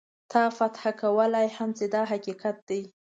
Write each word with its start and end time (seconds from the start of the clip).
تا 0.31 0.43
فتح 0.57 0.83
کولای 1.01 1.47
هم 1.57 1.69
شي 1.77 1.87
دا 1.93 2.01
حقیقت 2.11 2.57
دی. 2.69 2.81